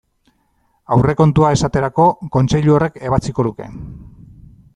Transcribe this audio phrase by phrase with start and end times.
[0.95, 2.07] Aurrekontua, esaterako,
[2.37, 3.71] Kontseilu horrek ebatziko luke.